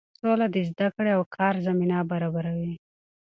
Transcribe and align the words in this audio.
سوله 0.19 0.47
د 0.51 0.57
زده 0.69 0.87
کړې 0.95 1.11
او 1.17 1.21
کار 1.35 1.53
زمینه 1.67 1.97
برابروي. 2.11 2.73